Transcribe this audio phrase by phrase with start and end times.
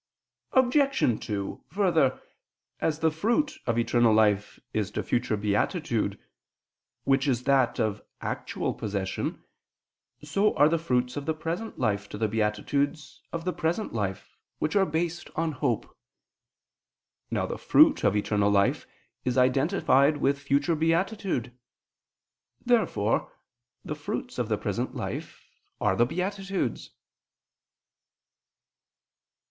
[0.53, 1.23] Obj.
[1.27, 2.19] 2: Further,
[2.79, 6.17] as the fruit of eternal life is to future beatitude
[7.03, 9.43] which is that of actual possession,
[10.23, 14.35] so are the fruits of the present life to the beatitudes of the present life,
[14.57, 15.95] which are based on hope.
[17.29, 18.87] Now the fruit of eternal life
[19.23, 21.55] is identified with future beatitude.
[22.65, 23.31] Therefore
[23.85, 25.45] the fruits of the present life
[25.79, 26.89] are the beatitudes.